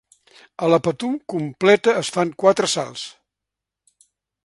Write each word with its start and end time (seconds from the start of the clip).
A 0.67 0.69
la 0.73 0.79
Patum 0.87 1.19
completa 1.35 1.95
es 2.01 2.11
fan 2.17 2.35
quatre 2.45 2.73
salts. 2.77 3.05